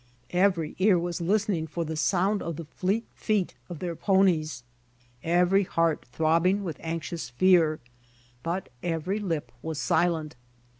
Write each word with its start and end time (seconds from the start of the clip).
Every 0.33 0.73
ear 0.79 0.97
was 0.97 1.21
listening 1.21 1.67
for 1.67 1.85
the 1.85 1.95
sound 1.95 2.41
of 2.41 2.55
the 2.55 2.65
fleet 2.65 3.05
feet 3.13 3.53
of 3.69 3.77
their 3.77 3.95
ponies, 3.95 4.63
every 5.23 5.61
heart 5.63 6.05
throbbing 6.11 6.63
with 6.63 6.77
anxious 6.79 7.29
fear, 7.29 7.79
but 8.41 8.69
every 8.81 9.19
lip 9.19 9.51
was 9.61 9.77
silent. 9.79 10.35